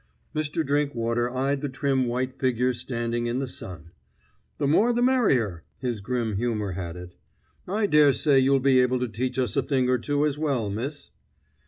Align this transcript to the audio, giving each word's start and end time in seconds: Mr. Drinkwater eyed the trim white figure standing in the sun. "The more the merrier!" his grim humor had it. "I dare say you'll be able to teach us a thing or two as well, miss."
Mr. 0.35 0.65
Drinkwater 0.65 1.29
eyed 1.31 1.61
the 1.61 1.69
trim 1.69 2.07
white 2.07 2.39
figure 2.39 2.73
standing 2.73 3.27
in 3.27 3.37
the 3.37 3.45
sun. 3.47 3.91
"The 4.57 4.65
more 4.65 4.91
the 4.93 5.03
merrier!" 5.03 5.63
his 5.77 6.01
grim 6.01 6.37
humor 6.37 6.71
had 6.71 6.95
it. 6.97 7.13
"I 7.67 7.85
dare 7.85 8.13
say 8.13 8.39
you'll 8.39 8.61
be 8.61 8.79
able 8.79 8.97
to 8.97 9.07
teach 9.07 9.37
us 9.37 9.55
a 9.55 9.61
thing 9.61 9.89
or 9.91 9.99
two 9.99 10.25
as 10.25 10.39
well, 10.39 10.71
miss." 10.71 11.11